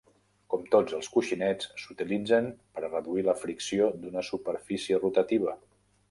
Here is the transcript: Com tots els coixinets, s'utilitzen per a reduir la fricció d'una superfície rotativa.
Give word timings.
Com 0.51 0.61
tots 0.75 0.93
els 0.99 1.09
coixinets, 1.15 1.67
s'utilitzen 1.81 2.47
per 2.77 2.83
a 2.87 2.89
reduir 2.89 3.25
la 3.27 3.35
fricció 3.41 3.89
d'una 4.05 4.23
superfície 4.31 4.99
rotativa. 5.05 5.55